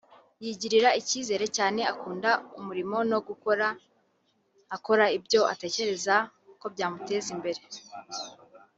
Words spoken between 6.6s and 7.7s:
byamuteza imbere